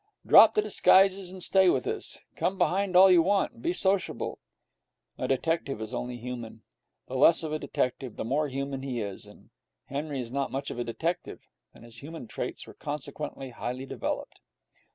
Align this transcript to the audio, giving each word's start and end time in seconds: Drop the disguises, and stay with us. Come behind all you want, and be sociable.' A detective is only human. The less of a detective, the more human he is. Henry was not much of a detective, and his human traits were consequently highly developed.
Drop 0.25 0.55
the 0.55 0.63
disguises, 0.63 1.31
and 1.31 1.43
stay 1.43 1.69
with 1.69 1.85
us. 1.85 2.17
Come 2.35 2.57
behind 2.57 2.95
all 2.95 3.11
you 3.11 3.21
want, 3.21 3.51
and 3.51 3.61
be 3.61 3.71
sociable.' 3.71 4.39
A 5.19 5.27
detective 5.27 5.79
is 5.79 5.93
only 5.93 6.17
human. 6.17 6.63
The 7.07 7.13
less 7.13 7.43
of 7.43 7.53
a 7.53 7.59
detective, 7.59 8.15
the 8.15 8.25
more 8.25 8.47
human 8.47 8.81
he 8.81 8.99
is. 8.99 9.27
Henry 9.85 10.17
was 10.19 10.31
not 10.31 10.51
much 10.51 10.71
of 10.71 10.79
a 10.79 10.83
detective, 10.83 11.41
and 11.71 11.83
his 11.83 11.99
human 12.01 12.25
traits 12.27 12.65
were 12.65 12.73
consequently 12.73 13.51
highly 13.51 13.85
developed. 13.85 14.39